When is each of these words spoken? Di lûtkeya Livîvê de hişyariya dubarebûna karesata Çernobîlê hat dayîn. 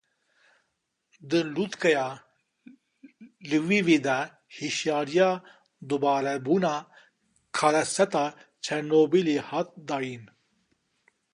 Di 1.29 1.39
lûtkeya 1.55 2.07
Livîvê 3.49 3.97
de 4.05 4.17
hişyariya 4.55 5.29
dubarebûna 5.87 6.75
karesata 7.57 8.25
Çernobîlê 8.63 9.37
hat 9.49 9.69
dayîn. 9.87 10.23